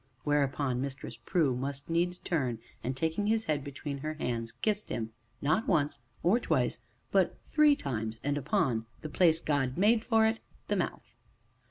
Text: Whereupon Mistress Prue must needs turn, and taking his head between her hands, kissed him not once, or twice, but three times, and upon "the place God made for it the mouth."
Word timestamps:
Whereupon 0.23 0.81
Mistress 0.81 1.15
Prue 1.15 1.55
must 1.55 1.87
needs 1.87 2.17
turn, 2.17 2.57
and 2.83 2.97
taking 2.97 3.27
his 3.27 3.43
head 3.43 3.63
between 3.63 3.99
her 3.99 4.15
hands, 4.15 4.51
kissed 4.51 4.89
him 4.89 5.11
not 5.43 5.67
once, 5.67 5.99
or 6.23 6.39
twice, 6.39 6.79
but 7.11 7.37
three 7.45 7.75
times, 7.75 8.19
and 8.23 8.35
upon 8.35 8.87
"the 9.03 9.09
place 9.09 9.39
God 9.39 9.77
made 9.77 10.03
for 10.03 10.25
it 10.25 10.39
the 10.69 10.75
mouth." 10.75 11.13